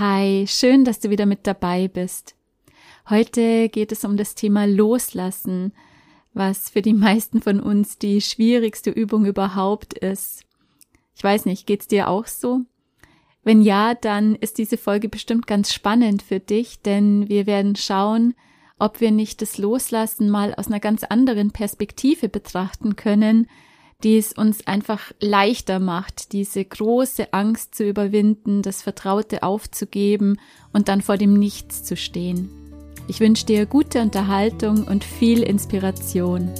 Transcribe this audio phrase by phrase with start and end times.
[0.00, 2.34] Hi, schön, dass du wieder mit dabei bist.
[3.08, 5.72] Heute geht es um das Thema Loslassen,
[6.32, 10.42] was für die meisten von uns die schwierigste Übung überhaupt ist.
[11.14, 12.62] Ich weiß nicht, geht's dir auch so?
[13.44, 18.34] Wenn ja, dann ist diese Folge bestimmt ganz spannend für dich, denn wir werden schauen,
[18.80, 23.46] ob wir nicht das Loslassen mal aus einer ganz anderen Perspektive betrachten können,
[24.04, 30.38] die es uns einfach leichter macht, diese große Angst zu überwinden, das Vertraute aufzugeben
[30.72, 32.50] und dann vor dem Nichts zu stehen.
[33.08, 36.50] Ich wünsche dir gute Unterhaltung und viel Inspiration.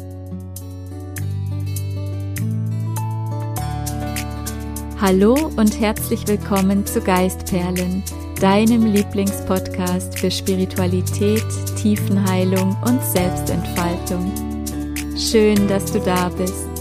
[5.00, 8.02] Hallo und herzlich willkommen zu Geistperlen,
[8.40, 11.44] deinem Lieblingspodcast für Spiritualität,
[11.76, 14.32] Tiefenheilung und Selbstentfaltung.
[15.16, 16.73] Schön, dass du da bist.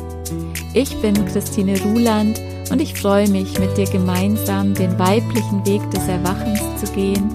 [0.75, 2.41] Ich bin Christine Ruland
[2.71, 7.29] und ich freue mich, mit dir gemeinsam den weiblichen Weg des Erwachens zu gehen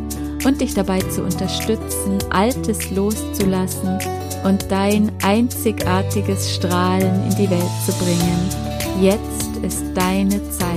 [0.44, 4.00] und dich dabei zu unterstützen, Altes loszulassen
[4.42, 8.48] und dein einzigartiges Strahlen in die Welt zu bringen.
[9.00, 10.68] Jetzt ist deine Zeit.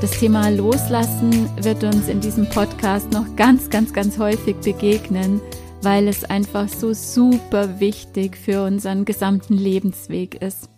[0.00, 5.40] Das Thema Loslassen wird uns in diesem Podcast noch ganz, ganz, ganz häufig begegnen
[5.82, 10.68] weil es einfach so super wichtig für unseren gesamten Lebensweg ist.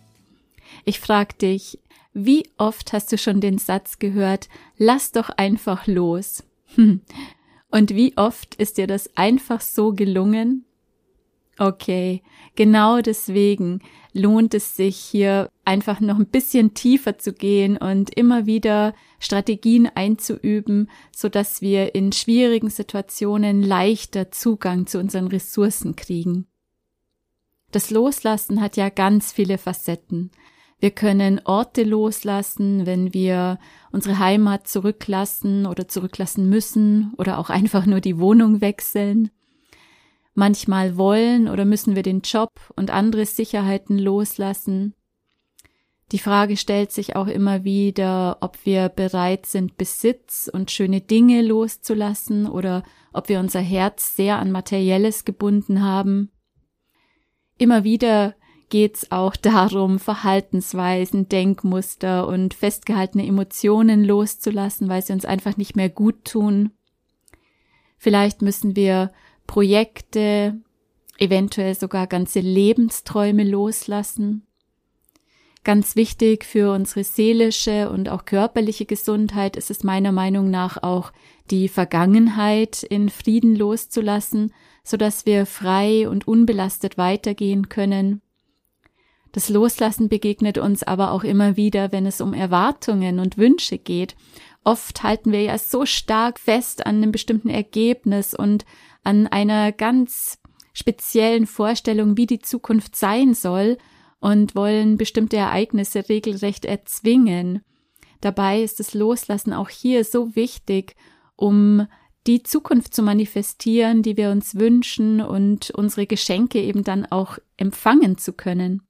[0.85, 1.79] Ich frage dich,
[2.13, 6.43] wie oft hast du schon den Satz gehört, lass doch einfach los?
[6.77, 10.65] Und wie oft ist dir das einfach so gelungen?
[11.59, 12.23] Okay,
[12.55, 13.79] genau deswegen
[14.11, 19.87] lohnt es sich hier einfach noch ein bisschen tiefer zu gehen und immer wieder Strategien
[19.93, 26.47] einzuüben, so dass wir in schwierigen Situationen leichter Zugang zu unseren Ressourcen kriegen.
[27.71, 30.31] Das Loslassen hat ja ganz viele Facetten.
[30.79, 33.57] Wir können Orte loslassen, wenn wir
[33.91, 39.31] unsere Heimat zurücklassen oder zurücklassen müssen oder auch einfach nur die Wohnung wechseln.
[40.33, 44.95] Manchmal wollen oder müssen wir den Job und andere Sicherheiten loslassen.
[46.11, 51.41] Die Frage stellt sich auch immer wieder, ob wir bereit sind, Besitz und schöne Dinge
[51.41, 52.83] loszulassen oder
[53.13, 56.29] ob wir unser Herz sehr an Materielles gebunden haben.
[57.57, 58.35] Immer wieder
[58.69, 65.89] geht's auch darum, Verhaltensweisen, Denkmuster und festgehaltene Emotionen loszulassen, weil sie uns einfach nicht mehr
[65.89, 66.71] gut tun.
[67.97, 69.11] Vielleicht müssen wir
[69.47, 70.59] Projekte,
[71.17, 74.45] eventuell sogar ganze Lebensträume loslassen.
[75.63, 81.13] Ganz wichtig für unsere seelische und auch körperliche Gesundheit ist es meiner Meinung nach auch,
[81.51, 84.53] die Vergangenheit in Frieden loszulassen,
[84.83, 88.21] so dass wir frei und unbelastet weitergehen können.
[89.31, 94.15] Das Loslassen begegnet uns aber auch immer wieder, wenn es um Erwartungen und Wünsche geht.
[94.63, 98.65] Oft halten wir ja so stark fest an einem bestimmten Ergebnis und
[99.03, 100.39] an einer ganz
[100.73, 103.77] speziellen Vorstellung, wie die Zukunft sein soll
[104.19, 107.61] und wollen bestimmte Ereignisse regelrecht erzwingen.
[108.21, 110.95] Dabei ist das Loslassen auch hier so wichtig,
[111.35, 111.87] um
[112.25, 118.17] die Zukunft zu manifestieren, die wir uns wünschen und unsere Geschenke eben dann auch empfangen
[118.17, 118.81] zu können.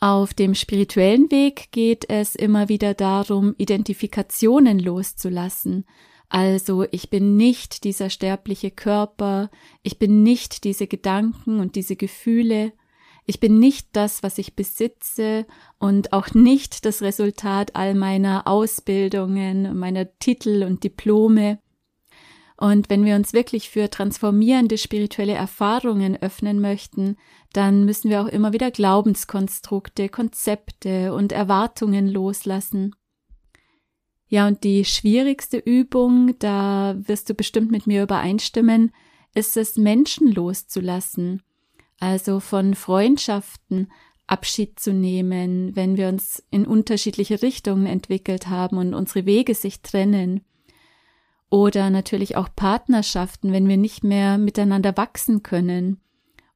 [0.00, 5.84] Auf dem spirituellen Weg geht es immer wieder darum, Identifikationen loszulassen,
[6.28, 9.50] also ich bin nicht dieser sterbliche Körper,
[9.82, 12.72] ich bin nicht diese Gedanken und diese Gefühle,
[13.24, 15.46] ich bin nicht das, was ich besitze
[15.78, 21.58] und auch nicht das Resultat all meiner Ausbildungen, meiner Titel und Diplome.
[22.58, 27.16] Und wenn wir uns wirklich für transformierende spirituelle Erfahrungen öffnen möchten,
[27.52, 32.96] dann müssen wir auch immer wieder Glaubenskonstrukte, Konzepte und Erwartungen loslassen.
[34.26, 38.90] Ja, und die schwierigste Übung, da wirst du bestimmt mit mir übereinstimmen,
[39.34, 41.42] ist es, Menschen loszulassen.
[42.00, 43.88] Also von Freundschaften
[44.26, 49.80] Abschied zu nehmen, wenn wir uns in unterschiedliche Richtungen entwickelt haben und unsere Wege sich
[49.80, 50.44] trennen.
[51.50, 56.00] Oder natürlich auch Partnerschaften, wenn wir nicht mehr miteinander wachsen können.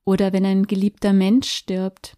[0.04, 2.16] Oder wenn ein geliebter Mensch stirbt.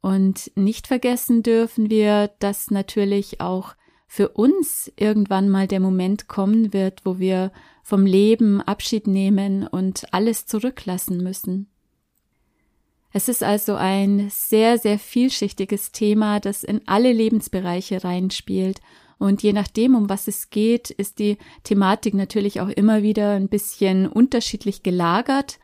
[0.00, 3.74] Und nicht vergessen dürfen wir, dass natürlich auch
[4.06, 7.52] für uns irgendwann mal der Moment kommen wird, wo wir
[7.84, 11.70] vom Leben Abschied nehmen und alles zurücklassen müssen.
[13.12, 18.80] Es ist also ein sehr, sehr vielschichtiges Thema, das in alle Lebensbereiche reinspielt.
[19.20, 23.48] Und je nachdem, um was es geht, ist die Thematik natürlich auch immer wieder ein
[23.48, 25.58] bisschen unterschiedlich gelagert.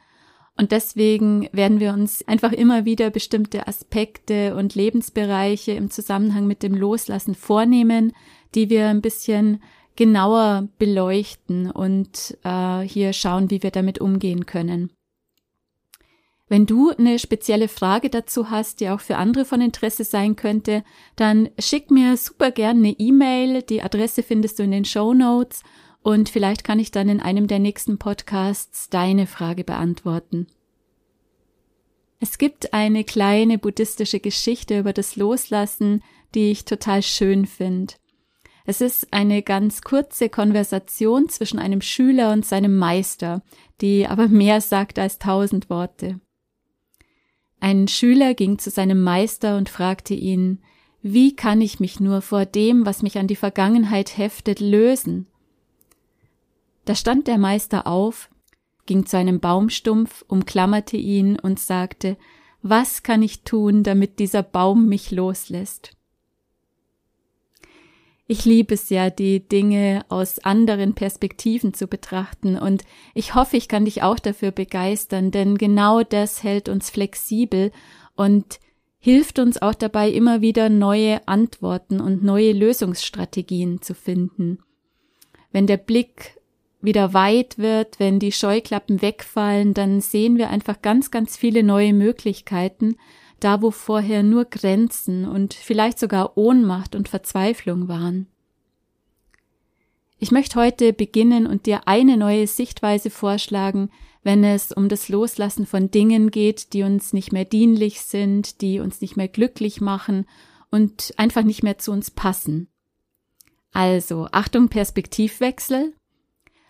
[0.58, 6.62] Und deswegen werden wir uns einfach immer wieder bestimmte Aspekte und Lebensbereiche im Zusammenhang mit
[6.62, 8.12] dem Loslassen vornehmen,
[8.54, 9.62] die wir ein bisschen
[9.96, 14.90] genauer beleuchten und äh, hier schauen, wie wir damit umgehen können.
[16.48, 20.84] Wenn du eine spezielle Frage dazu hast, die auch für andere von Interesse sein könnte,
[21.16, 23.62] dann schick mir super gerne eine E-Mail.
[23.62, 25.62] Die Adresse findest du in den Show Notes
[26.02, 30.46] und vielleicht kann ich dann in einem der nächsten Podcasts deine Frage beantworten.
[32.20, 36.02] Es gibt eine kleine buddhistische Geschichte über das Loslassen,
[36.34, 37.94] die ich total schön finde.
[38.64, 43.42] Es ist eine ganz kurze Konversation zwischen einem Schüler und seinem Meister,
[43.80, 46.20] die aber mehr sagt als tausend Worte.
[47.60, 50.60] Ein Schüler ging zu seinem Meister und fragte ihn,
[51.02, 55.26] wie kann ich mich nur vor dem, was mich an die Vergangenheit heftet, lösen?
[56.84, 58.30] Da stand der Meister auf,
[58.86, 62.16] ging zu einem Baumstumpf, umklammerte ihn und sagte,
[62.62, 65.95] was kann ich tun, damit dieser Baum mich loslässt?
[68.28, 72.82] Ich liebe es ja, die Dinge aus anderen Perspektiven zu betrachten und
[73.14, 77.70] ich hoffe, ich kann dich auch dafür begeistern, denn genau das hält uns flexibel
[78.16, 78.58] und
[78.98, 84.58] hilft uns auch dabei, immer wieder neue Antworten und neue Lösungsstrategien zu finden.
[85.52, 86.40] Wenn der Blick
[86.80, 91.92] wieder weit wird, wenn die Scheuklappen wegfallen, dann sehen wir einfach ganz, ganz viele neue
[91.92, 92.96] Möglichkeiten,
[93.40, 98.26] da wo vorher nur Grenzen und vielleicht sogar Ohnmacht und Verzweiflung waren.
[100.18, 103.90] Ich möchte heute beginnen und dir eine neue Sichtweise vorschlagen,
[104.22, 108.80] wenn es um das Loslassen von Dingen geht, die uns nicht mehr dienlich sind, die
[108.80, 110.26] uns nicht mehr glücklich machen
[110.70, 112.68] und einfach nicht mehr zu uns passen.
[113.72, 115.92] Also, Achtung, Perspektivwechsel.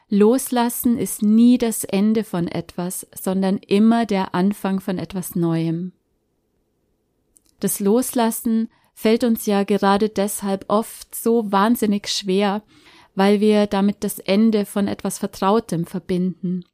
[0.08, 5.92] Loslassen ist nie das Ende von etwas, sondern immer der Anfang von etwas Neuem.
[7.60, 12.62] Das Loslassen fällt uns ja gerade deshalb oft so wahnsinnig schwer,
[13.14, 16.64] weil wir damit das Ende von etwas Vertrautem verbinden.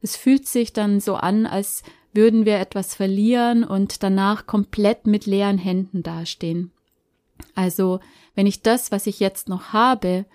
[0.00, 1.82] Es fühlt sich dann so an, als
[2.12, 6.72] würden wir etwas verlieren und danach komplett mit leeren Händen dastehen.
[7.54, 8.00] Also,
[8.34, 10.26] wenn ich das, was ich jetzt noch habe,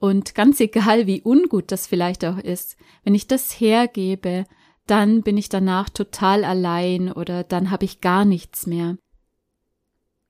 [0.00, 4.46] und ganz egal, wie ungut das vielleicht auch ist, wenn ich das hergebe,
[4.86, 8.96] dann bin ich danach total allein oder dann habe ich gar nichts mehr.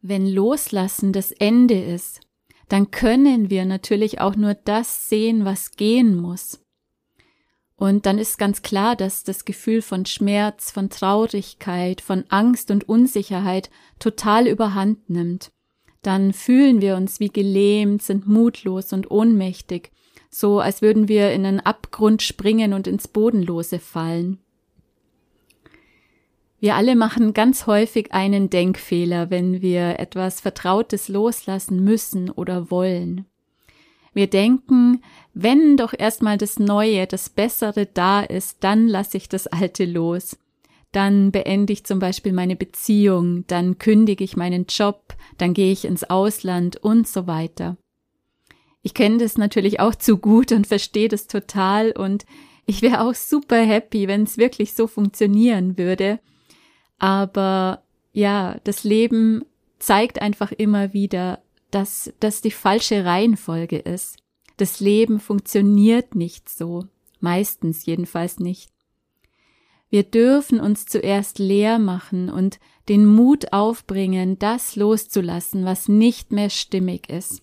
[0.00, 2.20] Wenn Loslassen das Ende ist,
[2.68, 6.60] dann können wir natürlich auch nur das sehen, was gehen muss.
[7.76, 12.88] Und dann ist ganz klar, dass das Gefühl von Schmerz, von Traurigkeit, von Angst und
[12.88, 15.52] Unsicherheit total überhand nimmt.
[16.02, 19.92] Dann fühlen wir uns wie gelähmt, sind mutlos und ohnmächtig,
[20.30, 24.38] so als würden wir in einen Abgrund springen und ins Bodenlose fallen.
[26.60, 33.26] Wir alle machen ganz häufig einen Denkfehler, wenn wir etwas Vertrautes loslassen müssen oder wollen.
[34.12, 35.02] Wir denken,
[35.34, 40.36] wenn doch erstmal das Neue, das Bessere da ist, dann lasse ich das Alte los.
[40.90, 45.84] Dann beende ich zum Beispiel meine Beziehung, dann kündige ich meinen Job, dann gehe ich
[45.84, 47.76] ins Ausland und so weiter.
[48.82, 52.24] Ich kenne das natürlich auch zu gut und verstehe das total und
[52.66, 56.18] ich wäre auch super happy, wenn es wirklich so funktionieren würde.
[56.98, 59.44] Aber ja, das Leben
[59.78, 61.40] zeigt einfach immer wieder,
[61.70, 64.16] dass das die falsche Reihenfolge ist.
[64.56, 66.86] Das Leben funktioniert nicht so,
[67.20, 68.72] meistens jedenfalls nicht.
[69.90, 76.50] Wir dürfen uns zuerst leer machen und den Mut aufbringen, das loszulassen, was nicht mehr
[76.50, 77.42] stimmig ist.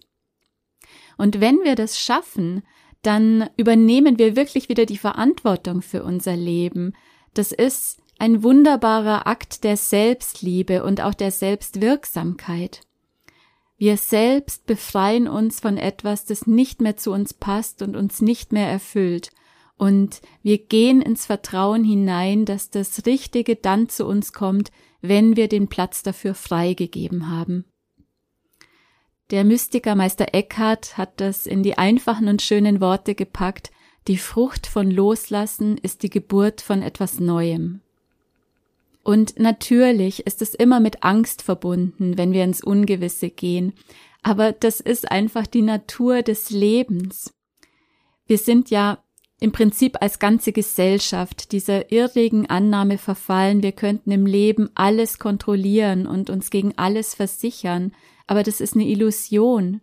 [1.18, 2.64] Und wenn wir das schaffen,
[3.02, 6.94] dann übernehmen wir wirklich wieder die Verantwortung für unser Leben.
[7.34, 12.82] Das ist ein wunderbarer Akt der Selbstliebe und auch der Selbstwirksamkeit.
[13.78, 18.54] Wir selbst befreien uns von etwas, das nicht mehr zu uns passt und uns nicht
[18.54, 19.32] mehr erfüllt,
[19.78, 25.50] und wir gehen ins Vertrauen hinein, dass das Richtige dann zu uns kommt, wenn wir
[25.50, 27.66] den Platz dafür freigegeben haben.
[29.32, 33.72] Der Mystiker Meister Eckhart hat das in die einfachen und schönen Worte gepackt,
[34.08, 37.82] die Frucht von Loslassen ist die Geburt von etwas Neuem.
[39.06, 43.74] Und natürlich ist es immer mit Angst verbunden, wenn wir ins Ungewisse gehen.
[44.24, 47.32] Aber das ist einfach die Natur des Lebens.
[48.26, 49.04] Wir sind ja
[49.40, 56.08] im Prinzip als ganze Gesellschaft dieser irrigen Annahme verfallen, wir könnten im Leben alles kontrollieren
[56.08, 57.92] und uns gegen alles versichern.
[58.26, 59.82] Aber das ist eine Illusion.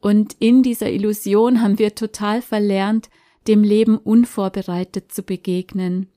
[0.00, 3.10] Und in dieser Illusion haben wir total verlernt,
[3.46, 6.08] dem Leben unvorbereitet zu begegnen.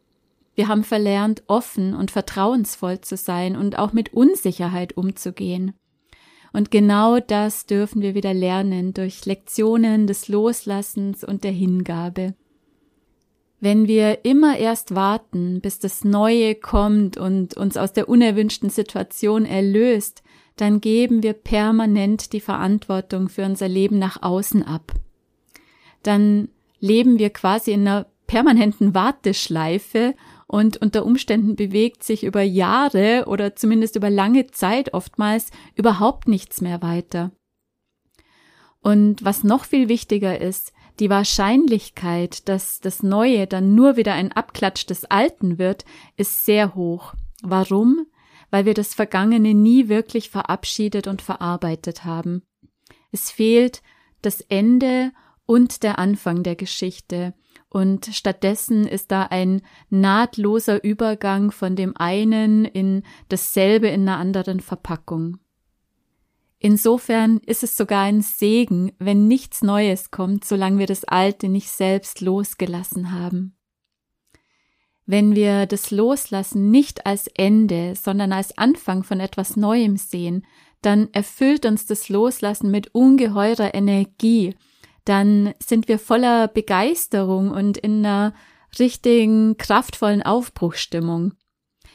[0.59, 5.71] Wir haben verlernt, offen und vertrauensvoll zu sein und auch mit Unsicherheit umzugehen.
[6.51, 12.33] Und genau das dürfen wir wieder lernen durch Lektionen des Loslassens und der Hingabe.
[13.61, 19.45] Wenn wir immer erst warten, bis das Neue kommt und uns aus der unerwünschten Situation
[19.45, 20.23] erlöst,
[20.57, 24.91] dann geben wir permanent die Verantwortung für unser Leben nach außen ab.
[26.03, 26.49] Dann
[26.81, 30.15] leben wir quasi in einer permanenten Warteschleife
[30.49, 36.59] und unter Umständen bewegt sich über Jahre oder zumindest über lange Zeit oftmals überhaupt nichts
[36.59, 37.31] mehr weiter.
[38.81, 44.31] Und was noch viel wichtiger ist, die Wahrscheinlichkeit, dass das Neue dann nur wieder ein
[44.31, 45.85] Abklatsch des Alten wird,
[46.17, 47.13] ist sehr hoch.
[47.43, 48.07] Warum?
[48.49, 52.41] Weil wir das Vergangene nie wirklich verabschiedet und verarbeitet haben.
[53.11, 53.83] Es fehlt
[54.23, 55.11] das Ende
[55.45, 57.35] und der Anfang der Geschichte.
[57.69, 64.59] Und stattdessen ist da ein nahtloser Übergang von dem einen in dasselbe in einer anderen
[64.59, 65.37] Verpackung.
[66.57, 71.69] Insofern ist es sogar ein Segen, wenn nichts Neues kommt, solange wir das Alte nicht
[71.69, 73.55] selbst losgelassen haben.
[75.05, 80.45] Wenn wir das Loslassen nicht als Ende, sondern als Anfang von etwas Neuem sehen,
[80.81, 84.55] dann erfüllt uns das Loslassen mit ungeheurer Energie,
[85.09, 88.33] dann sind wir voller Begeisterung und in einer
[88.77, 91.33] richtigen, kraftvollen Aufbruchstimmung.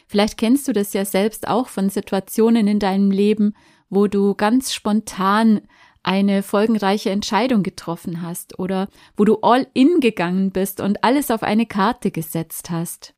[0.09, 3.54] Vielleicht kennst du das ja selbst auch von Situationen in deinem Leben,
[3.88, 5.61] wo du ganz spontan
[6.02, 11.42] eine folgenreiche Entscheidung getroffen hast oder wo du all in gegangen bist und alles auf
[11.42, 13.14] eine Karte gesetzt hast.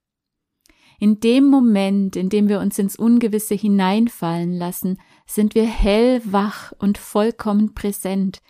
[0.99, 6.97] In dem Moment, in dem wir uns ins Ungewisse hineinfallen lassen, sind wir hellwach und
[6.97, 8.41] vollkommen präsent.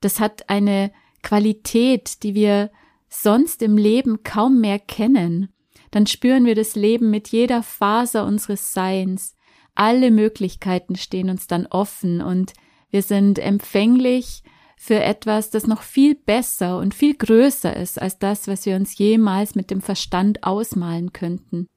[0.00, 2.70] Das hat eine Qualität, die wir
[3.08, 5.52] sonst im Leben kaum mehr kennen.
[5.90, 9.34] Dann spüren wir das Leben mit jeder Faser unseres Seins
[9.78, 12.52] alle Möglichkeiten stehen uns dann offen und
[12.90, 14.42] wir sind empfänglich
[14.76, 18.98] für etwas, das noch viel besser und viel größer ist als das, was wir uns
[18.98, 21.68] jemals mit dem Verstand ausmalen könnten.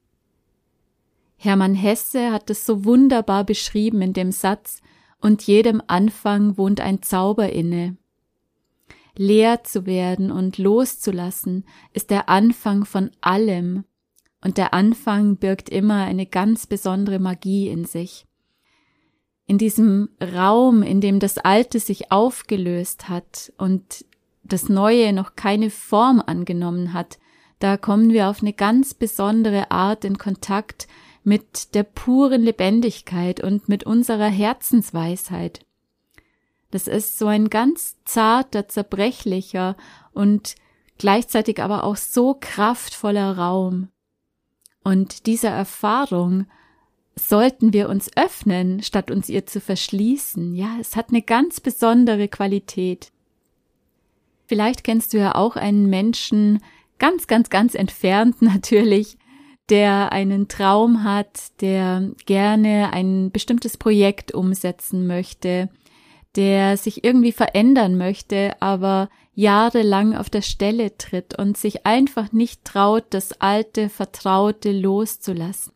[1.36, 4.80] Hermann Hesse hat es so wunderbar beschrieben in dem Satz,
[5.20, 7.96] und jedem Anfang wohnt ein Zauber inne.
[9.16, 13.84] Leer zu werden und loszulassen ist der Anfang von allem,
[14.44, 18.26] und der Anfang birgt immer eine ganz besondere Magie in sich.
[19.46, 24.04] In diesem Raum, in dem das Alte sich aufgelöst hat und
[24.42, 27.18] das Neue noch keine Form angenommen hat,
[27.58, 30.88] da kommen wir auf eine ganz besondere Art in Kontakt
[31.22, 35.64] mit der puren Lebendigkeit und mit unserer Herzensweisheit.
[36.72, 39.76] Das ist so ein ganz zarter, zerbrechlicher
[40.12, 40.56] und
[40.98, 43.88] gleichzeitig aber auch so kraftvoller Raum.
[44.82, 46.46] Und dieser Erfahrung
[47.14, 50.54] sollten wir uns öffnen, statt uns ihr zu verschließen.
[50.54, 53.12] Ja, es hat eine ganz besondere Qualität.
[54.46, 56.62] Vielleicht kennst du ja auch einen Menschen,
[56.98, 59.18] ganz, ganz, ganz entfernt natürlich,
[59.68, 65.68] der einen Traum hat, der gerne ein bestimmtes Projekt umsetzen möchte,
[66.36, 72.64] der sich irgendwie verändern möchte, aber jahrelang auf der Stelle tritt und sich einfach nicht
[72.64, 75.72] traut, das alte, vertraute loszulassen.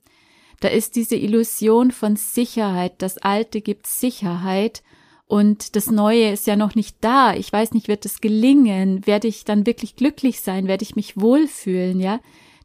[0.61, 4.83] Da ist diese Illusion von Sicherheit, das alte gibt Sicherheit
[5.27, 7.35] und das Neue ist ja noch nicht da.
[7.35, 9.07] Ich weiß nicht, wird es gelingen?
[9.07, 10.69] Werde ich dann wirklich glücklich sein?
[10.69, 12.01] Werde ich mich wohlfühlen?
[12.01, 12.21] Ja,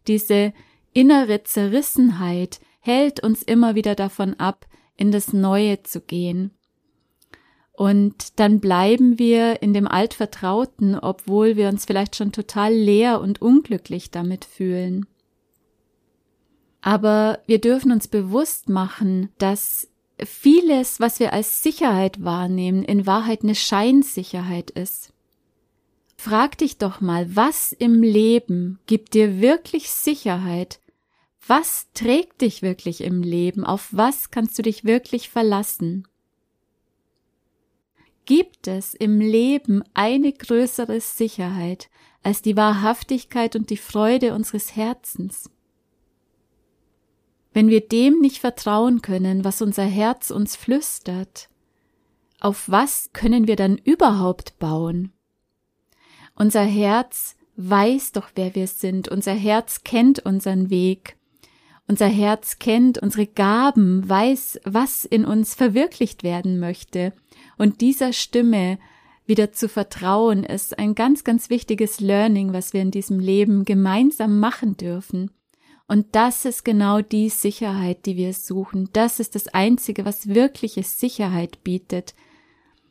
[0.07, 0.53] diese
[0.93, 6.51] innere Zerrissenheit hält uns immer wieder davon ab, in das Neue zu gehen.
[7.73, 13.41] Und dann bleiben wir in dem Altvertrauten, obwohl wir uns vielleicht schon total leer und
[13.41, 15.07] unglücklich damit fühlen.
[16.81, 19.87] Aber wir dürfen uns bewusst machen, dass
[20.23, 25.13] vieles, was wir als Sicherheit wahrnehmen, in Wahrheit eine Scheinsicherheit ist.
[26.17, 30.79] Frag dich doch mal, was im Leben gibt dir wirklich Sicherheit?
[31.47, 33.65] Was trägt dich wirklich im Leben?
[33.65, 36.07] Auf was kannst du dich wirklich verlassen?
[38.25, 41.89] Gibt es im Leben eine größere Sicherheit
[42.23, 45.49] als die Wahrhaftigkeit und die Freude unseres Herzens?
[47.53, 51.49] Wenn wir dem nicht vertrauen können, was unser Herz uns flüstert,
[52.39, 55.11] auf was können wir dann überhaupt bauen?
[56.35, 61.17] Unser Herz weiß doch, wer wir sind, unser Herz kennt unseren Weg,
[61.91, 67.11] unser Herz kennt unsere Gaben, weiß, was in uns verwirklicht werden möchte,
[67.57, 68.79] und dieser Stimme
[69.25, 74.39] wieder zu vertrauen, ist ein ganz, ganz wichtiges Learning, was wir in diesem Leben gemeinsam
[74.39, 75.31] machen dürfen.
[75.85, 78.87] Und das ist genau die Sicherheit, die wir suchen.
[78.93, 82.15] Das ist das Einzige, was wirkliche Sicherheit bietet,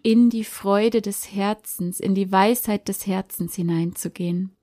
[0.03, 4.55] in die Freude des Herzens, in die Weisheit des Herzens hineinzugehen.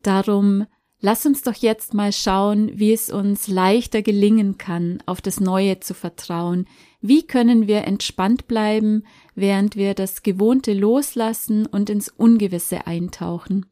[0.00, 0.64] Darum
[1.04, 5.78] lass uns doch jetzt mal schauen, wie es uns leichter gelingen kann, auf das Neue
[5.78, 6.66] zu vertrauen.
[7.02, 13.66] Wie können wir entspannt bleiben, während wir das Gewohnte loslassen und ins Ungewisse eintauchen?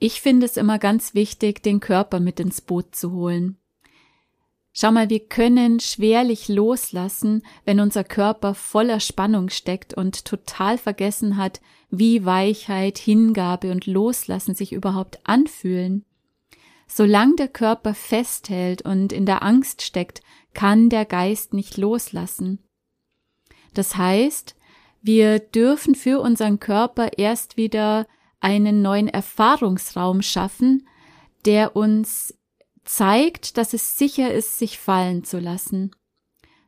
[0.00, 3.58] Ich finde es immer ganz wichtig, den Körper mit ins Boot zu holen.
[4.72, 11.36] Schau mal, wir können schwerlich loslassen, wenn unser Körper voller Spannung steckt und total vergessen
[11.36, 11.60] hat,
[11.90, 16.04] wie Weichheit, Hingabe und Loslassen sich überhaupt anfühlen.
[16.86, 20.22] Solange der Körper festhält und in der Angst steckt,
[20.54, 22.58] kann der Geist nicht loslassen.
[23.74, 24.56] Das heißt,
[25.02, 28.06] wir dürfen für unseren Körper erst wieder
[28.40, 30.86] einen neuen Erfahrungsraum schaffen,
[31.44, 32.34] der uns
[32.84, 35.90] zeigt, dass es sicher ist, sich fallen zu lassen,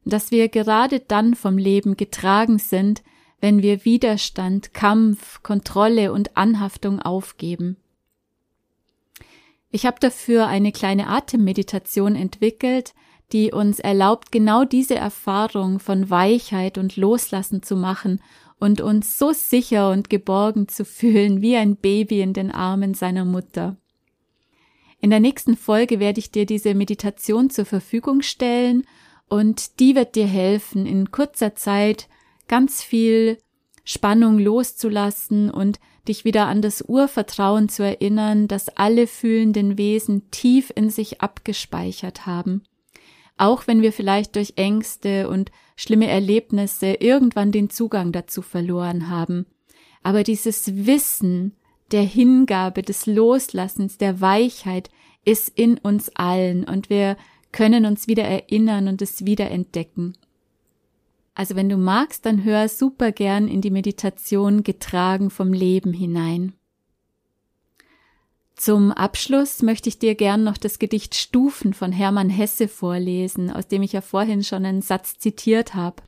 [0.04, 3.02] dass wir gerade dann vom Leben getragen sind,
[3.40, 7.76] wenn wir Widerstand, Kampf, Kontrolle und Anhaftung aufgeben.
[9.70, 12.94] Ich habe dafür eine kleine Atemmeditation entwickelt,
[13.32, 18.22] die uns erlaubt, genau diese Erfahrung von Weichheit und Loslassen zu machen
[18.60, 23.24] und uns so sicher und geborgen zu fühlen wie ein Baby in den Armen seiner
[23.24, 23.76] Mutter.
[25.02, 28.84] In der nächsten Folge werde ich dir diese Meditation zur Verfügung stellen
[29.28, 32.08] und die wird dir helfen, in kurzer Zeit
[32.48, 33.36] ganz viel
[33.84, 35.78] Spannung loszulassen und
[36.08, 42.24] dich wieder an das Urvertrauen zu erinnern, das alle fühlenden Wesen tief in sich abgespeichert
[42.24, 42.62] haben
[43.42, 49.46] auch wenn wir vielleicht durch Ängste und schlimme Erlebnisse irgendwann den Zugang dazu verloren haben.
[50.02, 51.56] Aber dieses Wissen
[51.90, 54.90] der Hingabe, des Loslassens, der Weichheit
[55.24, 57.16] ist in uns allen und wir
[57.52, 60.16] können uns wieder erinnern und es wieder entdecken.
[61.34, 66.54] Also wenn du magst, dann hör super gern in die Meditation getragen vom Leben hinein.
[68.54, 73.66] Zum Abschluss möchte ich dir gern noch das Gedicht Stufen von Hermann Hesse vorlesen, aus
[73.66, 76.02] dem ich ja vorhin schon einen Satz zitiert habe.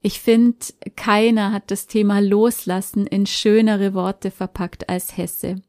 [0.00, 0.58] Ich finde,
[0.96, 5.62] keiner hat das Thema Loslassen in schönere Worte verpackt als Hesse.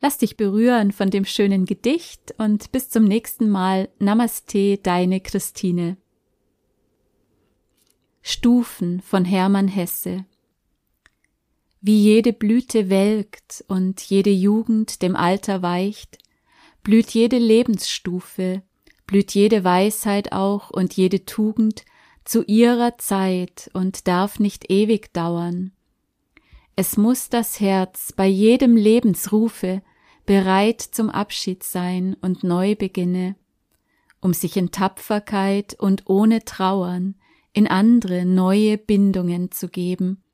[0.00, 3.88] Lass dich berühren von dem schönen Gedicht und bis zum nächsten Mal.
[3.98, 5.96] Namaste, deine Christine.
[8.22, 10.24] Stufen von Hermann Hesse
[11.86, 16.16] wie jede Blüte welkt und jede Jugend dem Alter weicht,
[16.82, 18.62] blüht jede Lebensstufe,
[19.06, 21.84] blüht jede Weisheit auch und jede Tugend
[22.24, 25.72] zu ihrer Zeit und darf nicht ewig dauern.
[26.76, 29.82] Es muss das Herz bei jedem Lebensrufe
[30.26, 33.36] bereit zum Abschied sein und neu beginne,
[34.20, 37.14] um sich in Tapferkeit und ohne Trauern
[37.52, 40.24] in andere neue Bindungen zu geben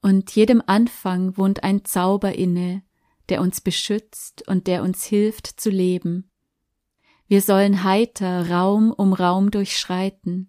[0.00, 2.82] und jedem Anfang wohnt ein Zauber inne,
[3.28, 6.30] der uns beschützt und der uns hilft zu leben.
[7.26, 10.48] Wir sollen heiter Raum um Raum durchschreiten,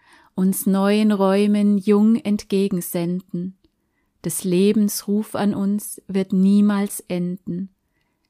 [0.35, 3.57] uns neuen Räumen jung entgegensenden.
[4.23, 7.73] Des Lebens Ruf an uns wird niemals enden.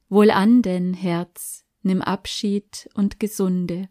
[0.09, 3.89] Wohlan denn, Herz, nimm Abschied und Gesunde.